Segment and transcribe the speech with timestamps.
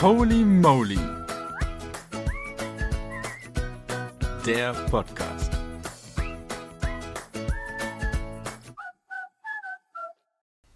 [0.00, 0.96] Holy Moly.
[4.46, 5.50] Der Podcast.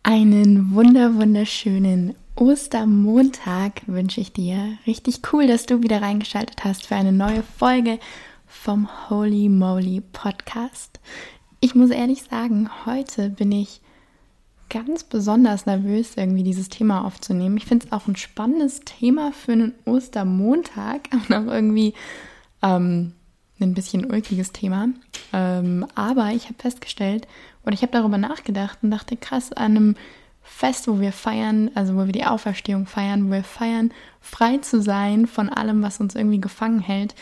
[0.02, 4.76] Einen wunder wunderschönen Ostermontag wünsche ich dir.
[4.88, 8.00] Richtig cool, dass du wieder reingeschaltet hast für eine neue Folge
[8.48, 10.98] vom Holy Moly Podcast.
[11.60, 13.81] Ich muss ehrlich sagen, heute bin ich
[14.72, 17.58] ganz besonders nervös, irgendwie dieses Thema aufzunehmen.
[17.58, 21.92] Ich finde es auch ein spannendes Thema für einen Ostermontag und auch irgendwie
[22.62, 23.12] ähm,
[23.60, 24.88] ein bisschen ulkiges Thema.
[25.32, 27.28] Ähm, aber ich habe festgestellt
[27.64, 29.96] und ich habe darüber nachgedacht und dachte, krass, an einem
[30.42, 34.80] Fest, wo wir feiern, also wo wir die Auferstehung feiern, wo wir feiern, frei zu
[34.80, 37.14] sein von allem, was uns irgendwie gefangen hält,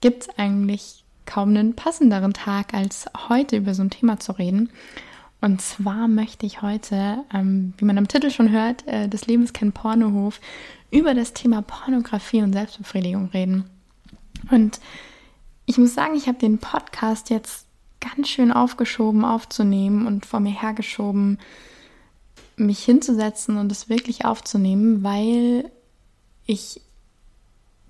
[0.00, 4.70] gibt es eigentlich kaum einen passenderen Tag, als heute über so ein Thema zu reden.
[5.42, 9.52] Und zwar möchte ich heute, ähm, wie man am Titel schon hört, äh, des Lebens
[9.52, 10.40] kein Pornohof,
[10.92, 13.64] über das Thema Pornografie und Selbstbefriedigung reden.
[14.52, 14.78] Und
[15.66, 17.66] ich muss sagen, ich habe den Podcast jetzt
[17.98, 21.38] ganz schön aufgeschoben aufzunehmen und vor mir hergeschoben,
[22.56, 25.72] mich hinzusetzen und es wirklich aufzunehmen, weil
[26.46, 26.80] ich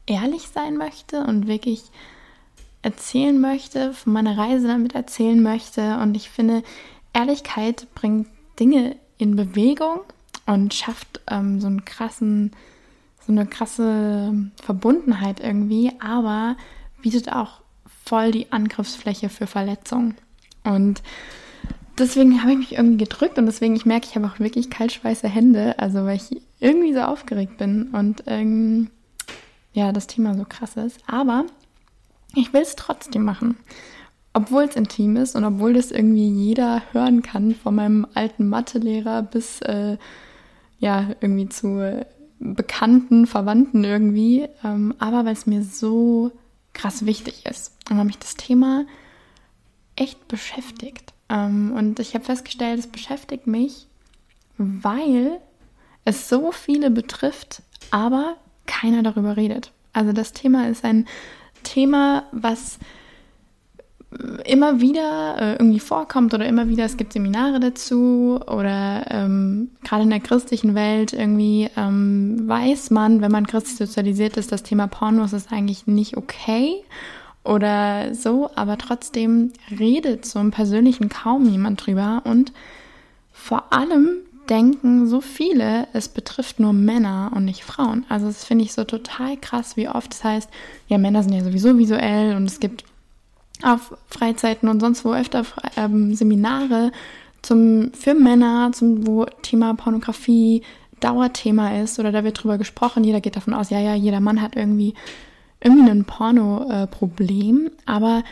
[0.06, 1.82] ehrlich sein möchte und wirklich
[2.80, 5.98] erzählen möchte, von meiner Reise damit erzählen möchte.
[5.98, 6.62] Und ich finde,
[7.12, 10.00] Ehrlichkeit bringt Dinge in Bewegung
[10.46, 12.52] und schafft ähm, so einen krassen,
[13.26, 16.56] so eine krasse Verbundenheit irgendwie, aber
[17.00, 17.60] bietet auch
[18.04, 20.16] voll die Angriffsfläche für Verletzungen.
[20.64, 21.02] Und
[21.98, 25.28] deswegen habe ich mich irgendwie gedrückt und deswegen, ich merke, ich habe auch wirklich kaltschweiße
[25.28, 28.90] Hände, also weil ich irgendwie so aufgeregt bin und ähm,
[29.72, 31.00] ja, das Thema so krass ist.
[31.06, 31.44] Aber
[32.34, 33.56] ich will es trotzdem machen
[34.34, 39.22] obwohl es intim ist und obwohl das irgendwie jeder hören kann, von meinem alten Mathelehrer
[39.22, 39.98] bis äh,
[40.78, 42.04] ja irgendwie zu
[42.38, 46.32] bekannten Verwandten irgendwie, ähm, aber weil es mir so
[46.72, 48.84] krass wichtig ist und weil mich das Thema
[49.96, 51.12] echt beschäftigt.
[51.28, 53.86] Ähm, und ich habe festgestellt, es beschäftigt mich,
[54.58, 55.38] weil
[56.04, 58.36] es so viele betrifft, aber
[58.66, 59.72] keiner darüber redet.
[59.92, 61.06] Also das Thema ist ein
[61.62, 62.78] Thema, was
[64.44, 70.02] immer wieder äh, irgendwie vorkommt oder immer wieder, es gibt Seminare dazu oder ähm, gerade
[70.02, 74.86] in der christlichen Welt irgendwie ähm, weiß man, wenn man christlich sozialisiert ist, das Thema
[74.86, 76.82] Pornos ist eigentlich nicht okay
[77.44, 82.52] oder so, aber trotzdem redet so im Persönlichen kaum jemand drüber und
[83.32, 84.18] vor allem
[84.48, 88.04] denken so viele, es betrifft nur Männer und nicht Frauen.
[88.08, 90.50] Also das finde ich so total krass, wie oft es heißt,
[90.88, 92.84] ja, Männer sind ja sowieso visuell und es gibt
[93.62, 95.44] auf Freizeiten und sonst wo öfter
[95.76, 96.92] ähm, Seminare
[97.42, 100.62] zum, für Männer, zum, wo Thema Pornografie
[101.00, 103.04] Dauerthema ist oder da wird drüber gesprochen.
[103.04, 104.94] Jeder geht davon aus, ja, ja, jeder Mann hat irgendwie,
[105.60, 108.22] irgendwie ein Porno-Problem, aber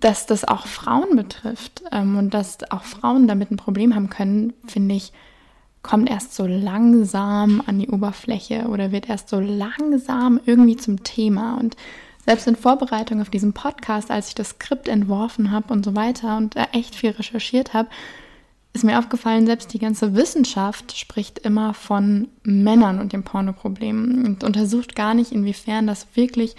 [0.00, 4.54] dass das auch Frauen betrifft ähm, und dass auch Frauen damit ein Problem haben können,
[4.66, 5.12] finde ich,
[5.82, 11.56] kommt erst so langsam an die Oberfläche oder wird erst so langsam irgendwie zum Thema.
[11.58, 11.76] Und
[12.28, 16.36] selbst in Vorbereitung auf diesen Podcast, als ich das Skript entworfen habe und so weiter
[16.36, 17.88] und da echt viel recherchiert habe,
[18.74, 24.44] ist mir aufgefallen, selbst die ganze Wissenschaft spricht immer von Männern und dem Pornoproblem und
[24.44, 26.54] untersucht gar nicht, inwiefern das wirklich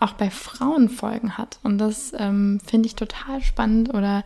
[0.00, 1.60] auch bei Frauen Folgen hat.
[1.62, 4.24] Und das ähm, finde ich total spannend oder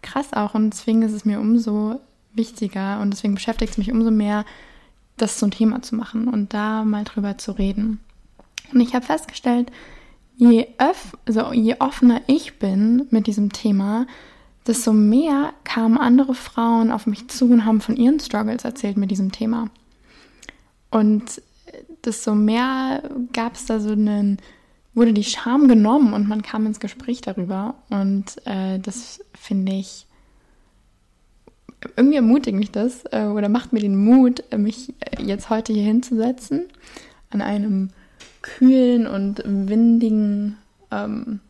[0.00, 0.54] krass auch.
[0.54, 2.00] Und deswegen ist es mir umso
[2.32, 4.46] wichtiger und deswegen beschäftigt es mich umso mehr,
[5.18, 8.00] das zum Thema zu machen und da mal drüber zu reden.
[8.72, 9.70] Und ich habe festgestellt,
[10.36, 14.06] je, öff, also je offener ich bin mit diesem Thema,
[14.66, 19.10] desto mehr kamen andere Frauen auf mich zu und haben von ihren Struggles erzählt mit
[19.10, 19.70] diesem Thema.
[20.90, 21.42] Und
[22.04, 23.02] desto mehr
[23.32, 24.38] gab es da so einen,
[24.94, 27.74] wurde die Scham genommen und man kam ins Gespräch darüber.
[27.90, 30.06] Und äh, das finde ich,
[31.96, 36.66] irgendwie ermutigt mich das äh, oder macht mir den Mut, mich jetzt heute hier hinzusetzen
[37.30, 37.90] an einem
[38.46, 40.56] kühlen und windigen
[40.90, 41.40] ähm,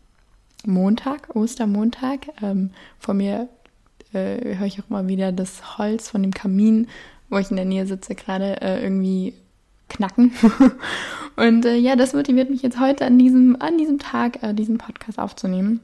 [0.64, 2.28] Montag, Ostermontag.
[2.42, 3.48] Ähm, vor mir
[4.12, 6.88] äh, höre ich auch mal wieder das Holz von dem Kamin,
[7.28, 9.34] wo ich in der Nähe sitze, gerade äh, irgendwie
[9.88, 10.32] knacken.
[11.36, 14.78] und äh, ja, das motiviert mich jetzt heute an diesem, an diesem Tag, äh, diesen
[14.78, 15.80] Podcast aufzunehmen,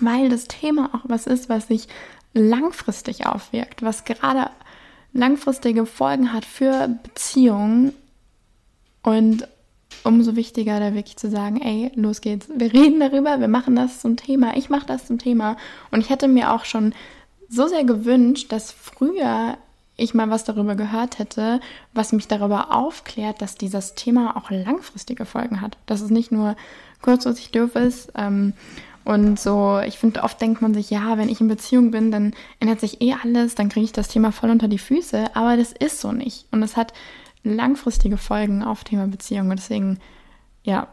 [0.00, 1.88] weil das Thema auch was ist, was sich
[2.32, 4.50] langfristig aufwirkt, was gerade
[5.12, 7.92] langfristige Folgen hat für Beziehungen
[9.02, 9.46] und
[10.04, 12.48] umso wichtiger da wirklich zu sagen, ey, los geht's.
[12.54, 14.56] Wir reden darüber, wir machen das zum Thema.
[14.56, 15.56] Ich mache das zum Thema.
[15.90, 16.94] Und ich hätte mir auch schon
[17.48, 19.58] so sehr gewünscht, dass früher
[19.96, 21.60] ich mal was darüber gehört hätte,
[21.92, 25.76] was mich darüber aufklärt, dass dieses Thema auch langfristige Folgen hat.
[25.86, 26.56] Dass es nicht nur
[27.02, 28.12] kurzfristig doof ist.
[28.16, 28.54] Ähm,
[29.04, 32.34] und so, ich finde, oft denkt man sich, ja, wenn ich in Beziehung bin, dann
[32.60, 35.34] ändert sich eh alles, dann kriege ich das Thema voll unter die Füße.
[35.34, 36.46] Aber das ist so nicht.
[36.52, 36.92] Und es hat
[37.44, 39.50] langfristige Folgen auf Thema Beziehung.
[39.50, 39.98] Und deswegen,
[40.62, 40.88] ja,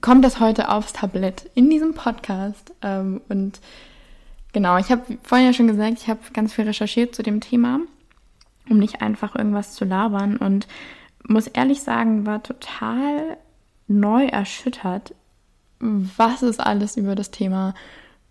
[0.00, 2.72] kommt das heute aufs Tablett in diesem Podcast.
[2.82, 3.60] Ähm, und
[4.52, 7.80] genau, ich habe vorhin ja schon gesagt, ich habe ganz viel recherchiert zu dem Thema,
[8.68, 10.36] um nicht einfach irgendwas zu labern.
[10.36, 10.66] Und
[11.26, 13.36] muss ehrlich sagen, war total
[13.88, 15.14] neu erschüttert,
[15.80, 17.74] was es alles über das Thema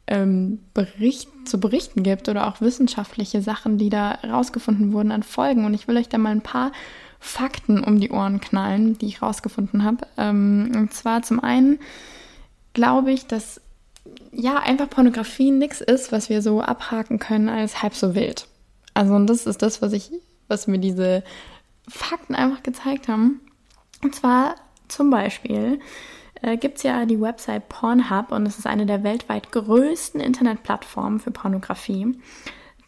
[0.07, 5.65] ähm, Bericht, zu berichten gibt oder auch wissenschaftliche Sachen, die da rausgefunden wurden an Folgen.
[5.65, 6.71] Und ich will euch da mal ein paar
[7.19, 10.07] Fakten um die Ohren knallen, die ich rausgefunden habe.
[10.17, 11.79] Ähm, und zwar zum einen
[12.73, 13.61] glaube ich, dass
[14.31, 18.47] ja einfach Pornografie nichts ist, was wir so abhaken können als halb so wild.
[18.93, 20.11] Also und das ist das, was ich,
[20.47, 21.23] was mir diese
[21.87, 23.41] Fakten einfach gezeigt haben.
[24.01, 24.55] Und zwar
[24.87, 25.79] zum Beispiel
[26.41, 31.19] äh, gibt es ja die Website Pornhub und es ist eine der weltweit größten Internetplattformen
[31.19, 32.15] für Pornografie.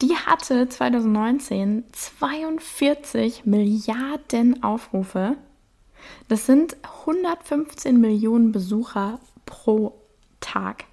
[0.01, 5.37] Die hatte 2019 42 Milliarden Aufrufe.
[6.27, 6.75] Das sind
[7.05, 9.93] 115 Millionen Besucher pro
[10.39, 10.85] Tag.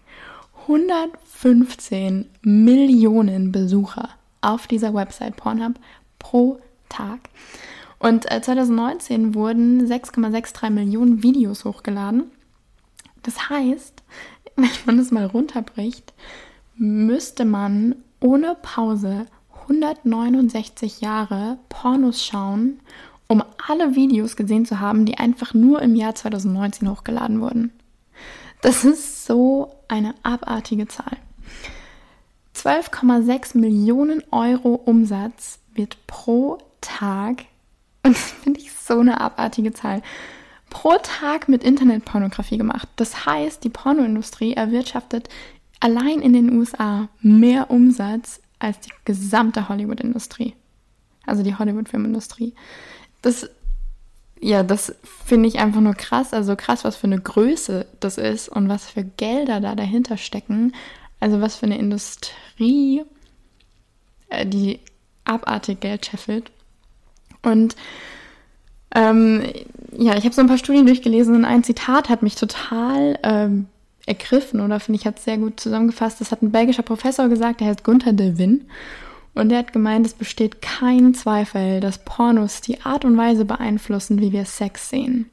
[0.63, 4.11] 115 Millionen Besucher
[4.43, 5.81] auf dieser Website Pornhub
[6.19, 6.61] pro
[6.91, 7.21] Tag.
[7.99, 12.25] Und 2019 äh, wurden 6,63 Millionen Videos hochgeladen.
[13.23, 14.03] Das heißt,
[14.57, 16.13] wenn man das mal runterbricht,
[16.77, 19.27] müsste man ohne Pause
[19.63, 22.81] 169 Jahre Pornos schauen,
[23.29, 27.73] um alle Videos gesehen zu haben, die einfach nur im Jahr 2019 hochgeladen wurden.
[28.63, 31.17] Das ist so eine abartige Zahl.
[32.57, 37.45] 12,6 Millionen Euro Umsatz wird pro Tag,
[38.03, 40.03] und das finde ich so eine abartige Zahl,
[40.71, 42.89] pro Tag mit Internetpornografie gemacht.
[42.97, 45.29] Das heißt, die Pornoindustrie erwirtschaftet
[45.81, 50.55] allein in den USA mehr Umsatz als die gesamte Hollywood-Industrie.
[51.27, 52.55] Also die Hollywood-Filmindustrie.
[53.23, 53.49] Das,
[54.41, 54.95] ja, das
[55.25, 56.33] finde ich einfach nur krass.
[56.33, 60.75] Also krass, was für eine Größe das ist und was für Gelder da dahinter stecken.
[61.21, 63.03] Also was für eine Industrie,
[64.29, 64.81] äh, die
[65.25, 66.51] abartig Geld scheffelt.
[67.43, 67.77] Und
[68.95, 69.43] ähm,
[69.97, 73.67] ja, ich habe so ein paar Studien durchgelesen und ein Zitat hat mich total ähm,
[74.09, 76.21] ergriffen oder finde ich hat sehr gut zusammengefasst.
[76.21, 78.69] Das hat ein belgischer Professor gesagt, der heißt Gunther de Win.
[79.35, 84.21] Und der hat gemeint, es besteht kein Zweifel, dass Pornos die Art und Weise beeinflussen,
[84.21, 85.31] wie wir Sex sehen.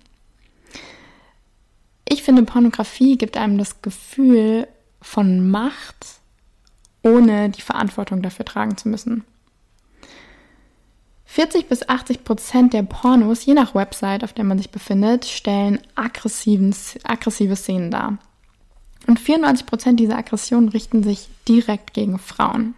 [2.07, 4.67] Ich finde, Pornografie gibt einem das Gefühl
[5.01, 6.19] von Macht,
[7.01, 9.23] ohne die Verantwortung dafür tragen zu müssen.
[11.25, 15.79] 40 bis 80 Prozent der Pornos, je nach Website, auf der man sich befindet, stellen
[15.95, 16.73] aggressiven,
[17.03, 18.19] aggressive Szenen dar.
[19.07, 22.75] Und 94 Prozent dieser Aggressionen richten sich direkt gegen Frauen.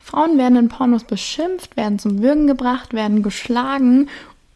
[0.00, 4.08] Frauen werden in Pornos beschimpft, werden zum Würgen gebracht, werden geschlagen.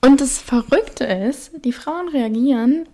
[0.05, 2.89] Und das Verrückte ist, die Frauen reagieren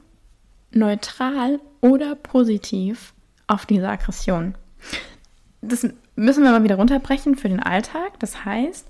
[0.72, 3.14] neutral oder positiv
[3.46, 4.54] auf diese Aggression.
[5.62, 5.86] Das
[6.16, 8.18] müssen wir mal wieder runterbrechen für den Alltag.
[8.18, 8.86] Das heißt,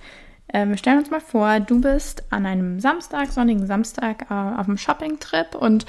[0.48, 4.66] äh, wir stellen uns mal vor, du bist an einem Samstag, sonnigen Samstag äh, auf
[4.66, 5.86] einem Shoppingtrip und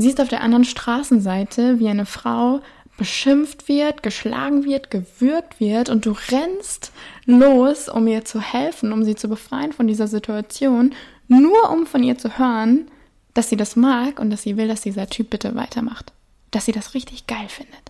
[0.00, 2.60] siehst auf der anderen Straßenseite, wie eine Frau
[2.96, 6.92] beschimpft wird, geschlagen wird, gewürgt wird und du rennst
[7.24, 10.94] los, um ihr zu helfen, um sie zu befreien von dieser Situation,
[11.28, 12.90] nur um von ihr zu hören,
[13.34, 16.12] dass sie das mag und dass sie will, dass dieser Typ bitte weitermacht.
[16.50, 17.80] Dass sie das richtig geil findet.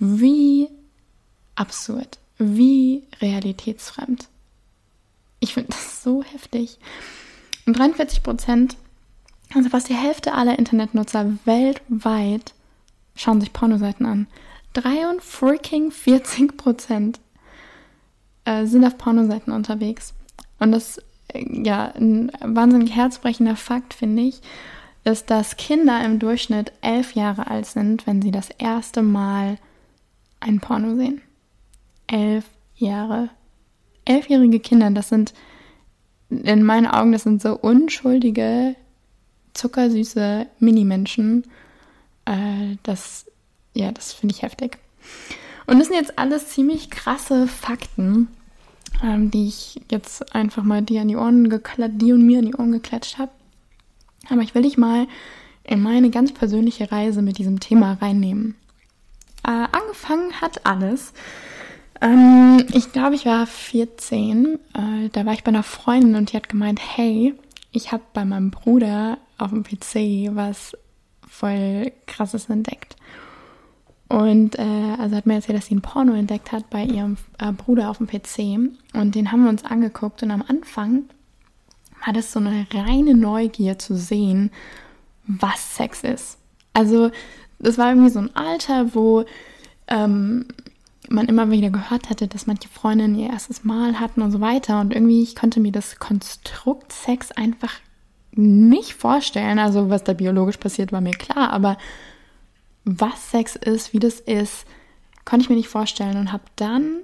[0.00, 0.68] Wie
[1.54, 4.28] absurd, wie realitätsfremd.
[5.40, 6.78] Ich finde das so heftig.
[7.66, 8.76] Und 43 Prozent
[9.54, 12.54] also fast die Hälfte aller Internetnutzer weltweit
[13.14, 14.26] schauen sich Pornoseiten an.
[14.74, 17.20] 43 Prozent
[18.44, 20.14] äh, sind auf Pornoseiten unterwegs.
[20.58, 24.40] Und das, äh, ja, ein wahnsinnig herzbrechender Fakt, finde ich,
[25.04, 29.58] ist, dass Kinder im Durchschnitt elf Jahre alt sind, wenn sie das erste Mal
[30.40, 31.22] ein Porno sehen.
[32.06, 32.44] Elf
[32.76, 33.30] Jahre.
[34.04, 35.34] Elfjährige Kinder, das sind
[36.30, 38.76] in meinen Augen, das sind so unschuldige
[39.54, 41.44] zuckersüße Minimenschen.
[42.24, 43.26] Äh, das,
[43.74, 44.78] ja, das finde ich heftig.
[45.66, 48.28] Und das sind jetzt alles ziemlich krasse Fakten,
[49.02, 52.46] ähm, die ich jetzt einfach mal dir an die Ohren geklatscht, die und mir an
[52.46, 53.32] die Ohren geklatscht habe.
[54.30, 55.06] Aber ich will dich mal
[55.64, 58.54] in meine ganz persönliche Reise mit diesem Thema reinnehmen.
[59.44, 61.12] Äh, angefangen hat alles
[62.00, 64.58] Ähm, ich glaube, ich war 14.
[64.74, 67.34] Äh, da war ich bei einer Freundin und die hat gemeint, hey,
[67.72, 70.76] ich habe bei meinem Bruder auf dem PC was
[71.26, 72.96] voll krasses entdeckt.
[74.08, 77.52] Und äh, also hat mir erzählt, dass sie ein Porno entdeckt hat bei ihrem äh,
[77.52, 78.72] Bruder auf dem PC.
[78.94, 80.22] Und den haben wir uns angeguckt.
[80.22, 81.04] Und am Anfang
[82.04, 84.50] war das so eine reine Neugier zu sehen,
[85.26, 86.38] was Sex ist.
[86.72, 87.10] Also
[87.58, 89.24] das war irgendwie so ein Alter, wo
[89.88, 90.46] ähm,
[91.10, 94.80] man immer wieder gehört hatte, dass manche Freundinnen ihr erstes Mal hatten und so weiter.
[94.80, 97.74] Und irgendwie, ich konnte mir das Konstrukt Sex einfach
[98.38, 99.58] nicht vorstellen.
[99.58, 101.50] Also was da biologisch passiert, war mir klar.
[101.50, 101.76] Aber
[102.84, 104.64] was Sex ist, wie das ist,
[105.24, 107.00] konnte ich mir nicht vorstellen und habe dann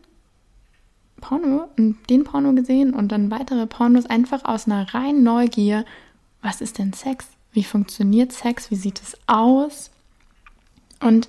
[1.21, 5.85] Porno, den Porno gesehen und dann weitere Pornos einfach aus einer reinen Neugier.
[6.41, 7.27] Was ist denn Sex?
[7.53, 8.71] Wie funktioniert Sex?
[8.71, 9.91] Wie sieht es aus?
[11.01, 11.29] Und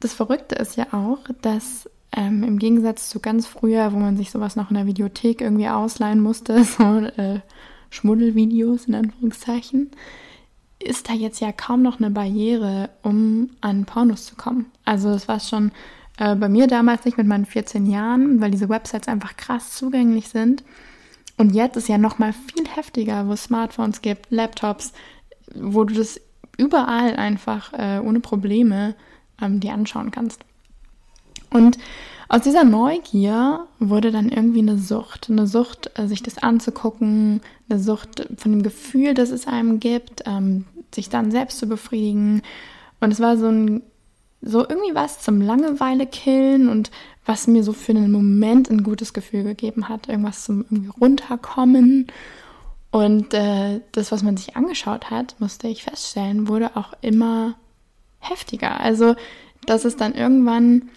[0.00, 4.30] das Verrückte ist ja auch, dass ähm, im Gegensatz zu ganz früher, wo man sich
[4.30, 7.40] sowas noch in der Videothek irgendwie ausleihen musste, so äh,
[7.94, 9.90] Schmuddelvideos in Anführungszeichen,
[10.78, 14.66] ist da jetzt ja kaum noch eine Barriere, um an Pornos zu kommen.
[14.84, 15.70] Also das war schon
[16.18, 20.28] äh, bei mir damals nicht mit meinen 14 Jahren, weil diese Websites einfach krass zugänglich
[20.28, 20.64] sind.
[21.36, 24.92] Und jetzt ist ja noch mal viel heftiger, wo es Smartphones gibt, Laptops,
[25.54, 26.20] wo du das
[26.56, 28.94] überall einfach äh, ohne Probleme
[29.40, 30.44] ähm, dir anschauen kannst.
[31.54, 31.78] Und
[32.28, 35.30] aus dieser Neugier wurde dann irgendwie eine Sucht.
[35.30, 40.24] Eine Sucht, äh, sich das anzugucken, eine Sucht von dem Gefühl, das es einem gibt,
[40.26, 42.42] ähm, sich dann selbst zu befriedigen.
[43.00, 43.82] Und es war so ein,
[44.42, 46.90] so irgendwie was zum Langeweile killen und
[47.24, 50.08] was mir so für einen Moment ein gutes Gefühl gegeben hat.
[50.08, 52.08] Irgendwas zum irgendwie runterkommen.
[52.90, 57.54] Und äh, das, was man sich angeschaut hat, musste ich feststellen, wurde auch immer
[58.18, 58.80] heftiger.
[58.80, 59.14] Also,
[59.66, 60.90] dass es dann irgendwann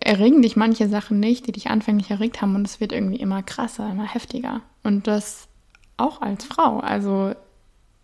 [0.00, 3.42] erregen dich manche Sachen nicht, die dich anfänglich erregt haben und es wird irgendwie immer
[3.42, 4.62] krasser, immer heftiger.
[4.82, 5.48] Und das
[5.96, 6.78] auch als Frau.
[6.80, 7.34] Also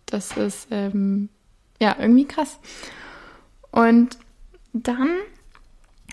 [0.05, 1.29] das ist ähm,
[1.81, 2.59] ja irgendwie krass.
[3.71, 4.17] Und
[4.73, 5.09] dann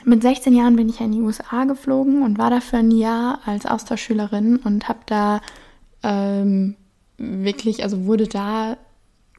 [0.04, 3.40] mit 16 Jahren bin ich in die USA geflogen und war da für ein Jahr
[3.46, 5.40] als Austauschschülerin und habe da
[6.02, 6.76] ähm,
[7.16, 8.76] wirklich, also wurde da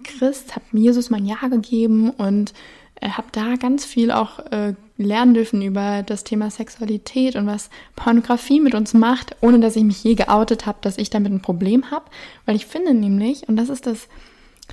[0.03, 2.53] Christ, habe Jesus mein Ja gegeben und
[2.95, 7.69] äh, habe da ganz viel auch äh, lernen dürfen über das Thema Sexualität und was
[7.95, 11.41] Pornografie mit uns macht, ohne dass ich mich je geoutet habe, dass ich damit ein
[11.41, 12.05] Problem habe.
[12.45, 14.07] Weil ich finde nämlich, und das ist das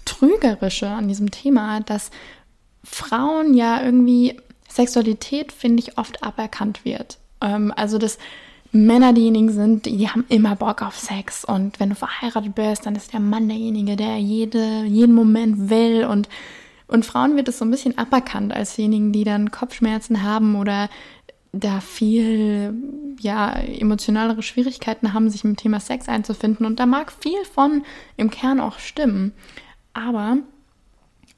[0.05, 2.11] Trügerische an diesem Thema, dass
[2.85, 4.37] Frauen ja irgendwie
[4.69, 7.19] Sexualität, finde ich, oft aberkannt wird.
[7.41, 8.19] Ähm, also, dass
[8.71, 11.45] Männer diejenigen sind, die haben immer Bock auf Sex.
[11.45, 16.07] Und wenn du verheiratet bist, dann ist der Mann derjenige, der jede, jeden Moment will.
[16.07, 16.29] Und,
[16.93, 20.91] und Frauen wird es so ein bisschen aberkannt als diejenigen, die dann Kopfschmerzen haben oder
[21.53, 22.75] da viel,
[23.21, 26.65] ja, emotionalere Schwierigkeiten haben, sich dem Thema Sex einzufinden.
[26.65, 27.85] Und da mag viel von
[28.17, 29.33] im Kern auch stimmen.
[29.93, 30.39] Aber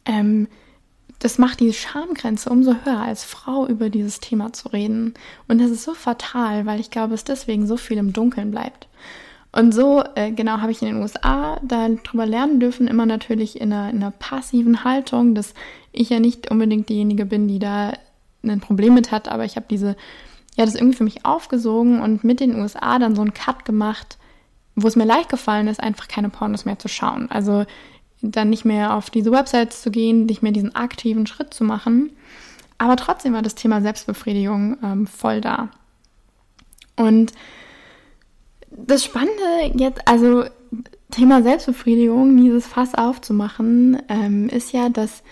[0.04, 0.46] ähm,
[1.18, 5.14] das macht die Schamgrenze umso höher, als Frau über dieses Thema zu reden.
[5.48, 8.88] Und das ist so fatal, weil ich glaube, es deswegen so viel im Dunkeln bleibt.
[9.54, 13.72] Und so, äh, genau, habe ich in den USA darüber lernen dürfen, immer natürlich in
[13.72, 15.54] einer, in einer passiven Haltung, dass
[15.92, 17.92] ich ja nicht unbedingt diejenige bin, die da
[18.42, 19.96] ein Problem mit hat, aber ich habe diese,
[20.56, 24.18] ja, das irgendwie für mich aufgesogen und mit den USA dann so einen Cut gemacht,
[24.74, 27.30] wo es mir leicht gefallen ist, einfach keine Pornos mehr zu schauen.
[27.30, 27.64] Also
[28.22, 32.10] dann nicht mehr auf diese Websites zu gehen, nicht mehr diesen aktiven Schritt zu machen.
[32.78, 35.68] Aber trotzdem war das Thema Selbstbefriedigung ähm, voll da.
[36.96, 37.32] Und
[38.76, 40.44] das Spannende jetzt, also
[41.10, 45.22] Thema Selbstbefriedigung, dieses Fass aufzumachen, ähm, ist ja, dass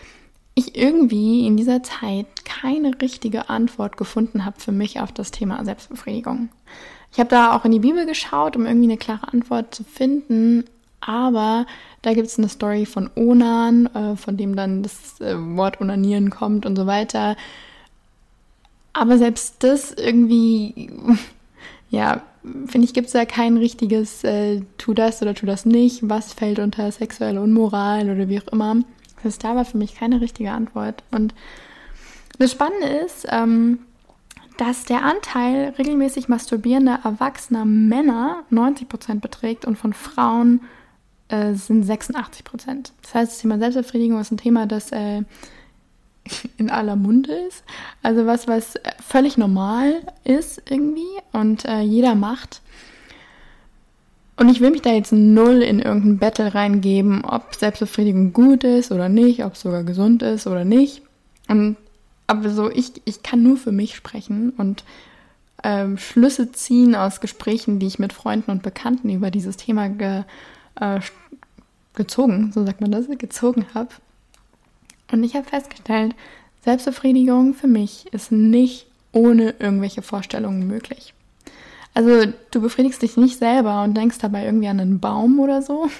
[0.54, 5.64] ich irgendwie in dieser Zeit keine richtige Antwort gefunden habe für mich auf das Thema
[5.64, 6.50] Selbstbefriedigung.
[7.10, 10.64] Ich habe da auch in die Bibel geschaut, um irgendwie eine klare Antwort zu finden,
[11.00, 11.66] aber
[12.02, 16.30] da gibt es eine Story von Onan, äh, von dem dann das äh, Wort Onanieren
[16.30, 17.36] kommt und so weiter.
[18.92, 20.90] Aber selbst das irgendwie,
[21.90, 22.22] ja,
[22.66, 26.32] finde ich, gibt es da kein richtiges äh, tu das oder tu das nicht, was
[26.32, 28.76] fällt unter sexuelle Unmoral oder wie auch immer.
[29.22, 31.04] Das da war für mich keine richtige Antwort.
[31.10, 31.34] Und
[32.38, 33.80] das Spannende ist, ähm,
[34.58, 40.60] dass der Anteil regelmäßig masturbierender erwachsener Männer 90% beträgt und von Frauen
[41.28, 42.92] äh, sind 86 Prozent.
[43.02, 45.22] Das heißt, das Thema Selbstbefriedigung ist ein Thema, das äh,
[46.58, 47.64] in aller Munde ist.
[48.02, 48.74] Also was, was
[49.06, 51.00] völlig normal ist irgendwie
[51.32, 52.60] und äh, jeder macht.
[54.36, 58.90] Und ich will mich da jetzt null in irgendein Battle reingeben, ob Selbstbefriedigung gut ist
[58.90, 61.02] oder nicht, ob es sogar gesund ist oder nicht.
[61.48, 61.76] Und
[62.26, 64.84] aber so, ich, ich kann nur für mich sprechen und
[65.62, 70.22] ähm, Schlüsse ziehen aus Gesprächen, die ich mit Freunden und Bekannten über dieses Thema ge,
[70.80, 71.00] äh,
[71.94, 73.90] gezogen, so sagt man das, gezogen habe.
[75.12, 76.14] Und ich habe festgestellt,
[76.64, 81.14] Selbstbefriedigung für mich ist nicht ohne irgendwelche Vorstellungen möglich.
[81.94, 85.90] Also du befriedigst dich nicht selber und denkst dabei irgendwie an einen Baum oder so,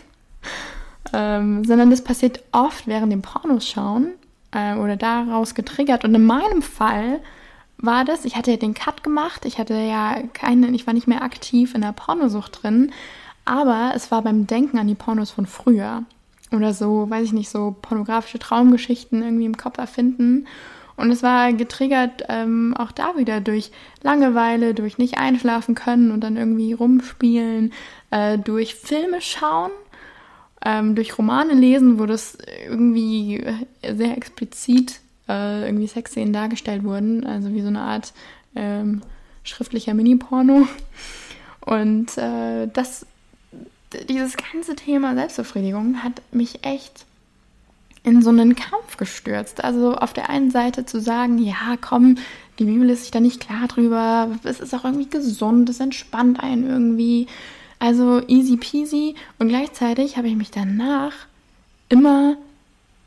[1.12, 4.12] ähm, sondern das passiert oft während dem Pornos schauen
[4.52, 6.04] äh, oder daraus getriggert.
[6.04, 7.20] Und in meinem Fall
[7.76, 11.08] war das, ich hatte ja den Cut gemacht, ich hatte ja keine, ich war nicht
[11.08, 12.92] mehr aktiv in der Pornosucht drin,
[13.44, 16.04] aber es war beim Denken an die Pornos von früher.
[16.52, 20.46] Oder so, weiß ich nicht, so pornografische Traumgeschichten irgendwie im Kopf erfinden.
[20.96, 26.20] Und es war getriggert ähm, auch da wieder durch Langeweile, durch nicht einschlafen können und
[26.20, 27.72] dann irgendwie rumspielen,
[28.10, 29.70] äh, durch Filme schauen,
[30.64, 32.36] ähm, durch Romane lesen, wo das
[32.68, 33.42] irgendwie
[33.82, 38.12] sehr explizit äh, irgendwie Sexszenen dargestellt wurden, also wie so eine Art
[38.54, 39.02] ähm,
[39.44, 40.68] schriftlicher Mini-Porno.
[41.60, 43.06] Und äh, das
[44.08, 47.06] dieses ganze Thema Selbstbefriedigung hat mich echt
[48.04, 49.62] in so einen Kampf gestürzt.
[49.62, 52.16] Also auf der einen Seite zu sagen, ja, komm,
[52.58, 56.40] die Bibel ist sich da nicht klar drüber, es ist auch irgendwie gesund, es entspannt
[56.40, 57.26] einen irgendwie.
[57.78, 59.14] Also easy peasy.
[59.38, 61.12] Und gleichzeitig habe ich mich danach
[61.88, 62.36] immer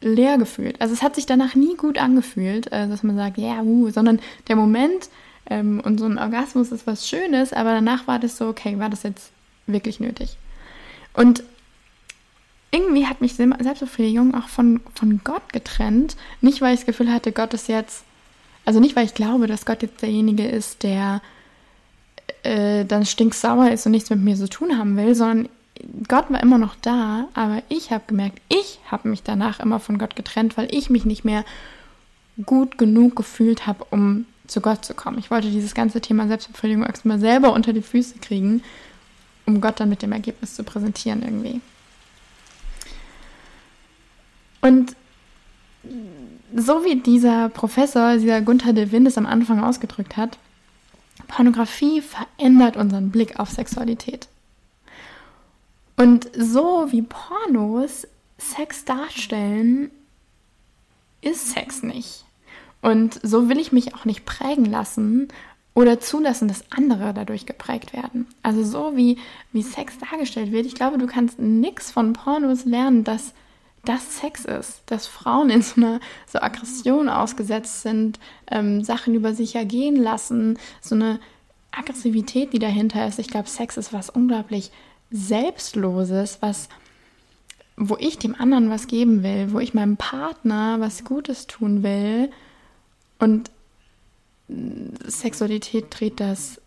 [0.02, 0.80] leer gefühlt.
[0.82, 3.90] Also es hat sich danach nie gut angefühlt, äh, dass man sagt, ja, yeah, uh,
[3.90, 5.10] sondern der Moment
[5.50, 8.90] ähm, und so ein Orgasmus ist was Schönes, aber danach war das so, okay, war
[8.90, 9.32] das jetzt
[9.68, 10.38] wirklich nötig?
[11.16, 11.44] Und
[12.72, 16.18] irgendwie hat mich Selbstbefriedigung auch von, von Gott getrennt.
[16.42, 18.04] Nicht, weil ich das Gefühl hatte, Gott ist jetzt,
[18.66, 21.22] also nicht, weil ich glaube, dass Gott jetzt derjenige ist, der
[22.44, 25.50] äh, dann stinksauer ist und nichts mit mir zu tun haben will, sondern
[26.08, 29.98] Gott war immer noch da, aber ich habe gemerkt, ich habe mich danach immer von
[29.98, 31.44] Gott getrennt, weil ich mich nicht mehr
[32.46, 35.18] gut genug gefühlt habe, um zu Gott zu kommen.
[35.18, 38.62] Ich wollte dieses ganze Thema Selbstbefriedigung erstmal selber unter die Füße kriegen
[39.46, 41.62] um Gott dann mit dem Ergebnis zu präsentieren irgendwie.
[44.62, 44.96] Und
[46.56, 50.38] so wie dieser Professor, dieser Gunther de Wind es am Anfang ausgedrückt hat,
[51.28, 54.28] Pornografie verändert unseren Blick auf Sexualität.
[55.98, 59.92] Und so wie Pornos Sex darstellen,
[61.22, 62.26] ist Sex nicht.
[62.82, 65.30] Und so will ich mich auch nicht prägen lassen
[65.76, 68.28] oder zulassen, dass andere dadurch geprägt werden.
[68.42, 69.18] Also so wie,
[69.52, 70.66] wie Sex dargestellt wird.
[70.66, 73.34] Ich glaube, du kannst nichts von Pornos lernen, dass
[73.84, 79.36] das Sex ist, dass Frauen in so einer so Aggression ausgesetzt sind, ähm, Sachen über
[79.36, 81.20] sich ergehen lassen, so eine
[81.72, 83.20] Aggressivität, die dahinter ist.
[83.20, 84.72] Ich glaube, Sex ist was unglaublich
[85.12, 86.70] Selbstloses, was
[87.78, 92.32] wo ich dem anderen was geben will, wo ich meinem Partner was Gutes tun will
[93.20, 93.52] und
[94.48, 96.62] Sexualität dreht das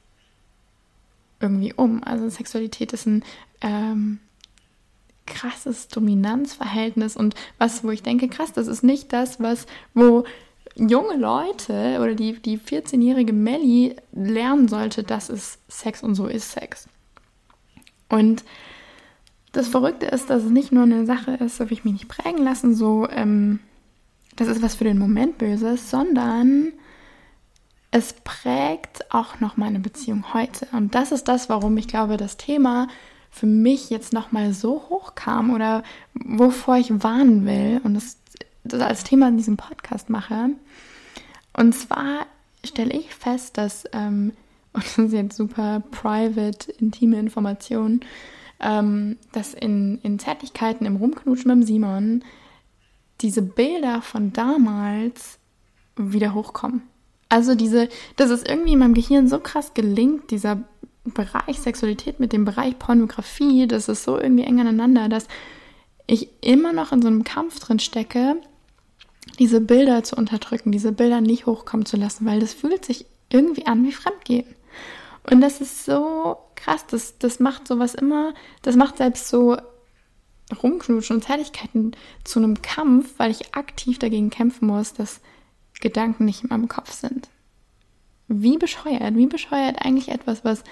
[1.41, 2.03] irgendwie um.
[2.03, 3.25] Also Sexualität ist ein
[3.61, 4.19] ähm,
[5.27, 10.25] krasses Dominanzverhältnis und was, wo ich denke, krass, das ist nicht das, was, wo
[10.75, 16.53] junge Leute oder die, die 14-jährige Melly lernen sollte, das ist Sex und so ist
[16.53, 16.89] Sex.
[18.09, 18.45] Und
[19.53, 22.43] das Verrückte ist, dass es nicht nur eine Sache ist, will ich mich nicht prägen
[22.43, 23.61] lassen, so, ähm,
[24.37, 26.73] das ist was für den Moment Böses, sondern
[27.99, 30.69] es prägt auch noch meine Beziehung heute.
[30.73, 32.87] Und das ist das, warum ich glaube, das Thema
[33.31, 35.83] für mich jetzt nochmal so hoch kam oder
[36.15, 38.17] wovor ich warnen will und das,
[38.65, 40.51] das als Thema in diesem Podcast mache.
[41.53, 42.27] Und zwar
[42.65, 44.33] stelle ich fest, dass, ähm,
[44.73, 48.01] und das ist jetzt super private, intime Information,
[48.61, 52.25] ähm, dass in, in Zärtlichkeiten im Rumknutschen mit Simon
[53.21, 55.39] diese Bilder von damals
[55.97, 56.83] wieder hochkommen.
[57.29, 60.65] Also diese, dass es irgendwie in meinem Gehirn so krass gelingt, dieser
[61.05, 65.29] Bereich Sexualität mit dem Bereich Pornografie, das ist so irgendwie eng aneinander, dass
[66.07, 68.37] ich immer noch in so einem Kampf drin stecke,
[69.39, 73.67] diese Bilder zu unterdrücken, diese Bilder nicht hochkommen zu lassen, weil das fühlt sich irgendwie
[73.67, 74.47] an wie Fremdgehen.
[75.31, 79.57] Und das ist so krass, das, das macht sowas immer, das macht selbst so
[80.63, 81.93] Rumknutschen und Zärtlichkeiten
[82.25, 85.21] zu einem Kampf, weil ich aktiv dagegen kämpfen muss, dass
[85.81, 87.29] Gedanken nicht in meinem Kopf sind.
[88.29, 90.65] Wie bescheuert, wie bescheuert eigentlich etwas, was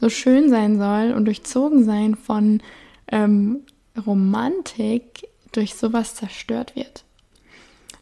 [0.00, 2.60] so schön sein soll und durchzogen sein von
[3.08, 3.60] ähm,
[4.06, 7.04] Romantik durch sowas zerstört wird.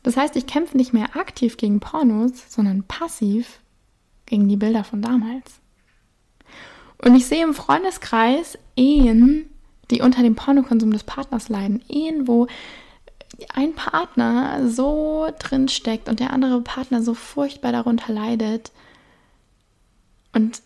[0.03, 3.61] Das heißt, ich kämpfe nicht mehr aktiv gegen Pornos, sondern passiv
[4.27, 5.61] gegen die Bilder von damals.
[6.99, 9.51] Und ich sehe im Freundeskreis Ehen,
[9.91, 11.83] die unter dem Pornokonsum des Partners leiden.
[11.89, 12.47] Ehen, wo
[13.55, 18.73] ein Partner so drin steckt und der andere Partner so furchtbar darunter leidet.
[20.33, 20.63] Und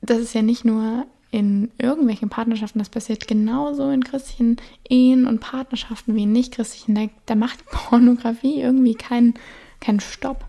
[0.00, 4.56] das ist ja nicht nur in irgendwelchen Partnerschaften, das passiert genauso in christlichen
[4.88, 6.94] Ehen und Partnerschaften wie in nicht-christlichen.
[6.94, 9.34] Da, da, macht Pornografie irgendwie keinen
[9.80, 10.44] kein Stopp.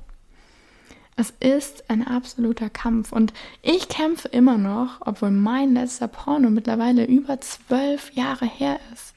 [1.16, 7.06] Es ist ein absoluter Kampf und ich kämpfe immer noch, obwohl mein letzter Porno mittlerweile
[7.06, 9.14] über zwölf Jahre her ist.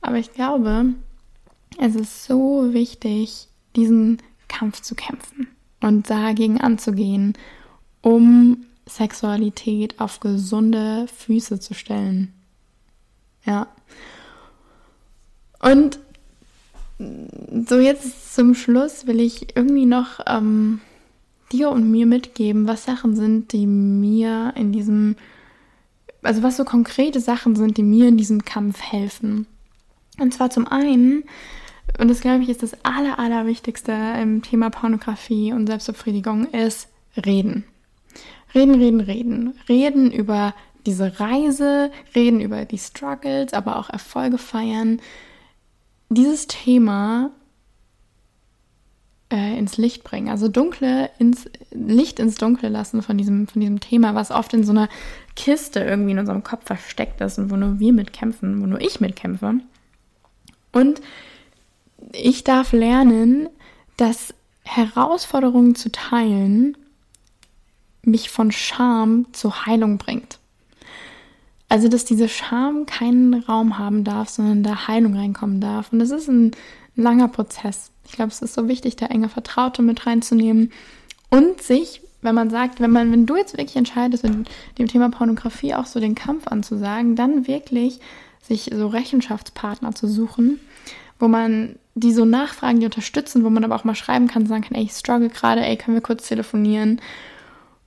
[0.00, 0.94] Aber ich glaube,
[1.78, 5.48] es ist so wichtig, diesen Kampf zu kämpfen
[5.80, 7.34] und dagegen anzugehen,
[8.02, 12.32] um Sexualität auf gesunde Füße zu stellen.
[13.44, 13.68] Ja.
[15.60, 15.98] Und
[16.98, 20.80] so jetzt zum Schluss will ich irgendwie noch ähm,
[21.52, 25.16] dir und mir mitgeben, was Sachen sind, die mir in diesem,
[26.22, 29.46] also was so konkrete Sachen sind, die mir in diesem Kampf helfen.
[30.18, 31.24] Und zwar zum einen,
[31.98, 36.88] und das glaube ich ist das Aller, Allerwichtigste im Thema Pornografie und Selbstbefriedigung, ist
[37.24, 37.64] reden.
[38.54, 39.54] Reden, reden, reden.
[39.68, 40.54] Reden über
[40.86, 45.00] diese Reise, reden über die Struggles, aber auch Erfolge feiern.
[46.08, 47.30] Dieses Thema
[49.30, 53.80] äh, ins Licht bringen, also dunkle ins Licht ins Dunkle lassen von diesem, von diesem
[53.80, 54.88] Thema, was oft in so einer
[55.34, 59.00] Kiste irgendwie in unserem Kopf versteckt ist und wo nur wir mitkämpfen, wo nur ich
[59.00, 59.60] mitkämpfe.
[60.72, 61.00] Und
[62.12, 63.48] ich darf lernen,
[63.96, 66.76] dass Herausforderungen zu teilen
[68.02, 70.38] mich von Scham zur Heilung bringt.
[71.68, 75.92] Also, dass diese Scham keinen Raum haben darf, sondern da Heilung reinkommen darf.
[75.92, 76.52] Und das ist ein
[76.94, 77.90] langer Prozess.
[78.06, 80.70] Ich glaube, es ist so wichtig, da enge Vertraute mit reinzunehmen
[81.28, 85.10] und sich, wenn man sagt, wenn man, wenn du jetzt wirklich entscheidest, mit dem Thema
[85.10, 88.00] Pornografie auch so den Kampf anzusagen, dann wirklich
[88.42, 90.60] sich so Rechenschaftspartner zu suchen,
[91.18, 94.62] wo man die so nachfragen, die unterstützen, wo man aber auch mal schreiben kann, sagen
[94.62, 97.00] kann, ey, ich struggle gerade, ey, können wir kurz telefonieren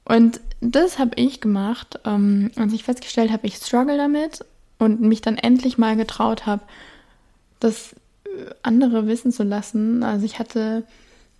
[0.09, 4.43] und das habe ich gemacht, ähm, als ich festgestellt habe, ich struggle damit
[4.79, 6.63] und mich dann endlich mal getraut habe,
[7.59, 7.93] das
[8.25, 10.01] äh, andere wissen zu lassen.
[10.01, 10.83] Also ich hatte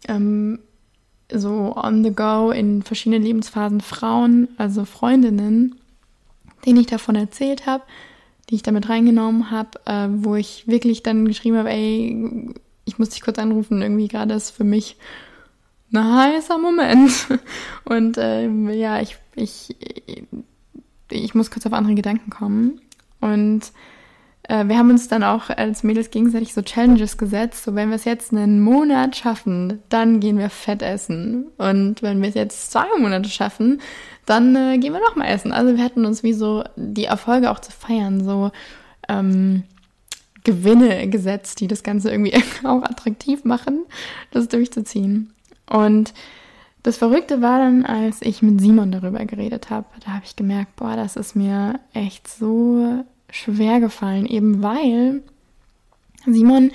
[0.08, 0.60] ähm,
[1.32, 5.75] so on the go in verschiedenen Lebensphasen Frauen, also Freundinnen,
[6.65, 7.84] denen ich davon erzählt habe,
[8.50, 12.54] die ich damit reingenommen habe, äh, wo ich wirklich dann geschrieben habe, ey,
[12.86, 14.98] ich muss dich kurz anrufen, irgendwie gerade ist für mich
[15.94, 17.12] ein heißer Moment.
[17.86, 19.76] Und ähm, ja, ich, ich,
[21.10, 22.82] ich muss kurz auf andere Gedanken kommen.
[23.22, 23.72] Und
[24.50, 27.64] äh, wir haben uns dann auch als Mädels gegenseitig so Challenges gesetzt.
[27.64, 31.46] So, wenn wir es jetzt einen Monat schaffen, dann gehen wir fett essen.
[31.58, 33.80] Und wenn wir es jetzt zwei Monate schaffen,
[34.26, 35.52] dann äh, gehen wir nochmal essen.
[35.52, 38.52] Also wir hatten uns wie so die Erfolge auch zu feiern, so
[39.08, 39.64] ähm,
[40.44, 43.86] Gewinne gesetzt, die das Ganze irgendwie auch attraktiv machen,
[44.32, 45.32] das durchzuziehen.
[45.70, 46.14] Und
[46.82, 50.76] das Verrückte war dann, als ich mit Simon darüber geredet habe, da habe ich gemerkt,
[50.76, 55.22] boah, das ist mir echt so schwer gefallen, eben weil
[56.26, 56.72] Simon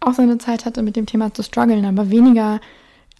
[0.00, 2.60] auch seine Zeit hatte, mit dem Thema zu strugglen, aber weniger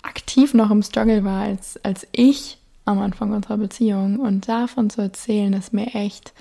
[0.02, 4.18] aktiv noch im Struggle war als, als ich am Anfang unserer Beziehung.
[4.18, 6.32] Und davon zu erzählen, ist mir echt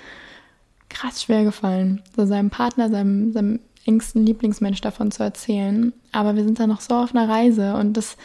[0.89, 2.01] krass schwer gefallen.
[2.15, 5.93] So seinem Partner, seinem, seinem engsten Lieblingsmensch davon zu erzählen.
[6.11, 8.17] Aber wir sind da noch so auf einer Reise und das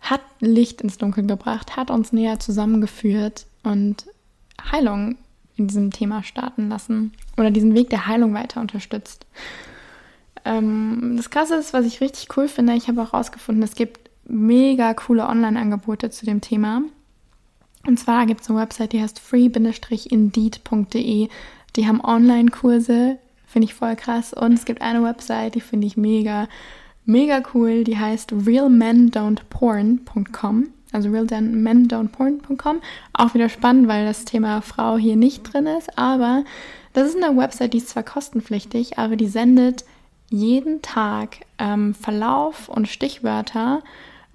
[0.00, 4.06] hat Licht ins Dunkel gebracht, hat uns näher zusammengeführt und
[4.70, 5.16] Heilung
[5.56, 9.26] in diesem Thema starten lassen oder diesen Weg der Heilung weiter unterstützt.
[10.44, 14.10] Ähm, das Krasse ist, was ich richtig cool finde, ich habe auch herausgefunden, es gibt
[14.28, 16.82] mega coole Online-Angebote zu dem Thema.
[17.86, 21.28] Und zwar gibt es eine Website, die heißt free-indeed.de.
[21.76, 24.34] Die haben Online-Kurse Finde ich voll krass.
[24.34, 26.48] Und es gibt eine Website, die finde ich mega,
[27.06, 27.84] mega cool.
[27.84, 30.68] Die heißt realmendon'tporn.com.
[30.96, 32.80] Also realmendon'tporn.com.
[33.12, 35.98] Auch wieder spannend, weil das Thema Frau hier nicht drin ist.
[35.98, 36.44] Aber
[36.94, 39.84] das ist eine Website, die ist zwar kostenpflichtig, aber die sendet
[40.30, 43.82] jeden Tag ähm, Verlauf und Stichwörter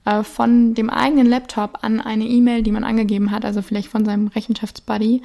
[0.06, 4.06] äh, von dem eigenen Laptop an eine E-Mail, die man angegeben hat, also vielleicht von
[4.06, 5.24] seinem Rechenschaftsbuddy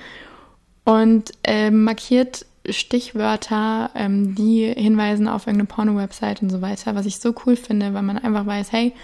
[0.85, 7.19] und äh, markiert Stichwörter, ähm, die hinweisen auf irgendeine Porno-Website und so weiter, was ich
[7.19, 8.95] so cool finde, weil man einfach weiß, hey,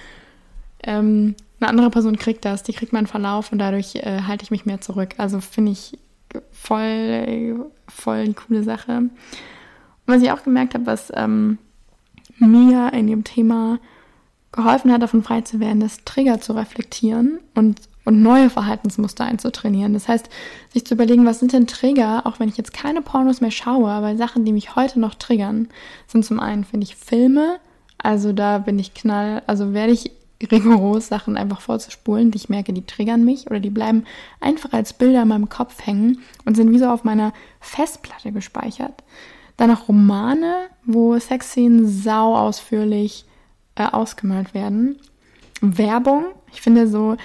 [0.85, 4.51] ähm, eine andere Person kriegt das, die kriegt meinen Verlauf und dadurch äh, halte ich
[4.51, 5.15] mich mehr zurück.
[5.19, 5.99] Also finde ich
[6.51, 8.99] voll, voll die coole Sache.
[8.99, 9.11] Und
[10.07, 11.59] was ich auch gemerkt habe, was ähm,
[12.39, 13.79] mir in dem Thema
[14.51, 19.93] geholfen hat, davon frei zu werden, ist Trigger zu reflektieren und und neue Verhaltensmuster einzutrainieren.
[19.93, 20.29] Das heißt,
[20.73, 23.91] sich zu überlegen, was sind denn Trigger, auch wenn ich jetzt keine Pornos mehr schaue,
[23.91, 25.69] aber Sachen, die mich heute noch triggern,
[26.07, 27.59] sind zum einen, finde ich, Filme.
[27.99, 30.11] Also da bin ich knall, also werde ich
[30.51, 34.05] rigoros Sachen einfach vorzuspulen, die ich merke, die triggern mich oder die bleiben
[34.41, 39.03] einfach als Bilder in meinem Kopf hängen und sind wie so auf meiner Festplatte gespeichert.
[39.57, 43.25] Dann noch Romane, wo Sexszenen sau ausführlich
[43.77, 44.99] äh, ausgemalt werden.
[45.61, 47.17] Werbung, ich finde so,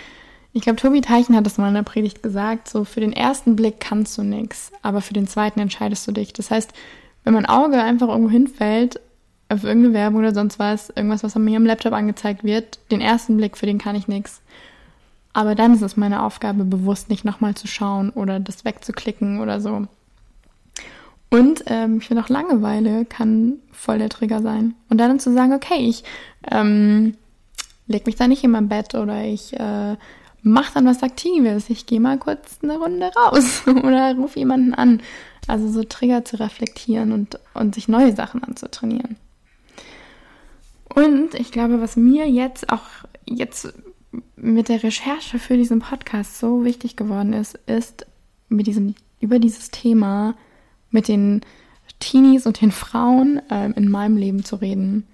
[0.54, 3.56] ich glaube, Tobi Teichen hat das mal in der Predigt gesagt, so für den ersten
[3.56, 6.34] Blick kannst du nichts, aber für den zweiten entscheidest du dich.
[6.34, 6.74] Das heißt,
[7.24, 9.00] wenn mein Auge einfach irgendwo hinfällt,
[9.50, 13.38] auf irgendeine Werbung oder sonst was, irgendwas, was mir am Laptop angezeigt wird, den ersten
[13.38, 14.42] Blick, für den kann ich nichts.
[15.34, 19.62] Aber dann ist es meine Aufgabe, bewusst nicht nochmal zu schauen oder das wegzuklicken oder
[19.62, 19.88] so.
[21.30, 24.76] Und ähm, ich finde auch Langeweile kann voll der Trigger sein.
[24.90, 26.04] Und dann zu sagen, okay, ich
[26.50, 27.16] ähm,
[27.88, 29.96] leg mich da nicht in mein Bett oder ich äh,
[30.42, 31.70] mach dann was Aktives.
[31.70, 35.02] Ich gehe mal kurz eine Runde raus oder ruf jemanden an.
[35.48, 39.18] Also so Trigger zu reflektieren und, und sich neue Sachen anzutrainieren.
[40.98, 42.82] Und ich glaube, was mir jetzt auch
[43.24, 43.72] jetzt
[44.36, 48.08] mit der Recherche für diesen Podcast so wichtig geworden ist, ist
[48.50, 50.34] mit diesem, über dieses Thema
[50.90, 51.42] mit den
[52.00, 55.06] Teenies und den Frauen äh, in meinem Leben zu reden.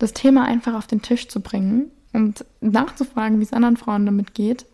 [0.00, 4.34] Das Thema einfach auf den Tisch zu bringen und nachzufragen, wie es anderen Frauen damit
[4.34, 4.66] geht,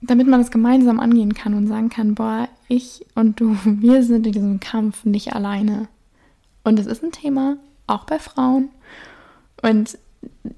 [0.00, 4.24] damit man es gemeinsam angehen kann und sagen kann, boah, ich und du, wir sind
[4.24, 5.88] in diesem Kampf nicht alleine.
[6.62, 8.70] Und es ist ein Thema, auch bei Frauen.
[9.62, 9.98] Und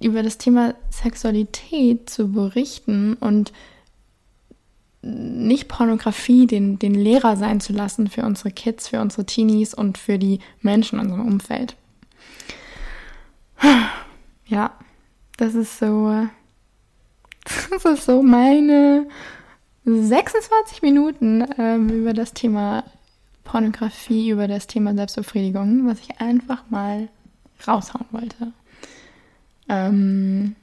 [0.01, 3.53] über das Thema Sexualität zu berichten und
[5.03, 9.99] nicht Pornografie den, den Lehrer sein zu lassen für unsere Kids, für unsere Teenies und
[9.99, 11.77] für die Menschen in unserem Umfeld.
[14.47, 14.73] Ja,
[15.37, 16.27] das ist so,
[17.71, 19.07] das ist so meine
[19.85, 22.85] 26 Minuten ähm, über das Thema
[23.45, 27.09] Pornografie, über das Thema Selbstbefriedigung, was ich einfach mal
[27.67, 28.53] raushauen wollte.
[29.69, 30.57] Ähm,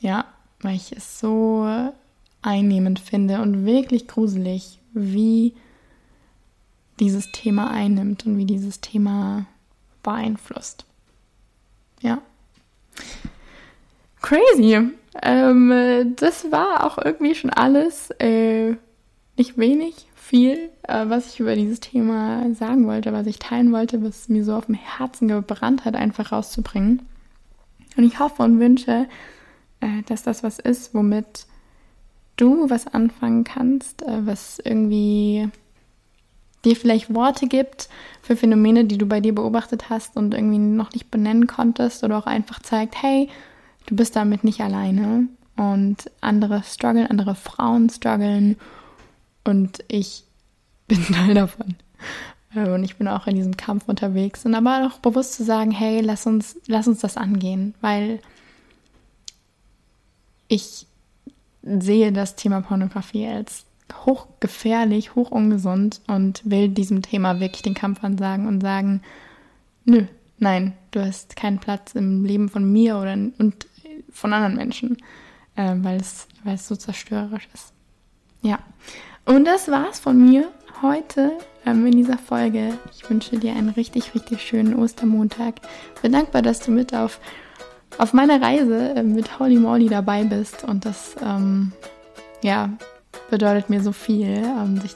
[0.00, 0.24] ja,
[0.60, 1.68] weil ich es so
[2.42, 5.54] einnehmend finde und wirklich gruselig, wie
[6.98, 9.46] dieses Thema einnimmt und wie dieses Thema
[10.02, 10.84] beeinflusst.
[12.00, 12.20] Ja.
[14.20, 14.90] Crazy.
[15.22, 18.10] Ähm, das war auch irgendwie schon alles.
[18.18, 18.76] Äh,
[19.36, 24.04] nicht wenig, viel, äh, was ich über dieses Thema sagen wollte, was ich teilen wollte,
[24.04, 27.02] was mir so auf dem Herzen gebrannt hat, einfach rauszubringen.
[27.96, 29.08] Und ich hoffe und wünsche,
[29.80, 31.46] äh, dass das was ist, womit
[32.36, 35.48] du was anfangen kannst, äh, was irgendwie
[36.64, 37.88] dir vielleicht Worte gibt
[38.22, 42.16] für Phänomene, die du bei dir beobachtet hast und irgendwie noch nicht benennen konntest oder
[42.16, 43.28] auch einfach zeigt, hey,
[43.86, 48.56] du bist damit nicht alleine und andere strugglen, andere Frauen strugglen
[49.44, 50.24] und ich
[50.86, 51.76] bin Teil davon.
[52.54, 55.70] Äh, und ich bin auch in diesem Kampf unterwegs und aber auch bewusst zu sagen,
[55.70, 58.20] hey, lass uns, lass uns das angehen, weil
[60.48, 60.86] ich
[61.62, 63.64] sehe das Thema Pornografie als
[64.06, 69.02] hochgefährlich, hochungesund und will diesem Thema wirklich den Kampf ansagen und sagen,
[69.84, 70.06] nö,
[70.38, 73.66] nein, du hast keinen Platz im Leben von mir oder und
[74.12, 74.96] von anderen Menschen,
[75.56, 77.72] äh, weil, es, weil es so zerstörerisch ist.
[78.42, 78.58] Ja,
[79.30, 80.48] und das war's von mir
[80.82, 81.32] heute
[81.64, 82.74] ähm, in dieser Folge.
[82.92, 85.54] Ich wünsche dir einen richtig, richtig schönen Ostermontag.
[86.02, 87.20] Bin dankbar, dass du mit auf
[87.98, 90.64] auf meiner Reise äh, mit Holy Moly dabei bist.
[90.64, 91.72] Und das, ähm,
[92.42, 92.70] ja,
[93.30, 94.92] bedeutet mir so viel, ähm, sich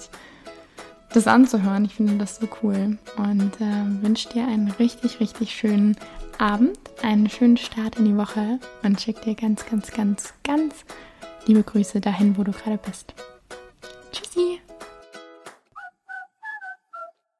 [1.12, 1.84] das anzuhören.
[1.84, 2.98] Ich finde das so cool.
[3.16, 5.96] Und äh, wünsche dir einen richtig, richtig schönen
[6.38, 10.84] Abend, einen schönen Start in die Woche und schick dir ganz, ganz, ganz, ganz
[11.46, 13.14] liebe Grüße dahin, wo du gerade bist.
[14.14, 14.60] Tschüssi.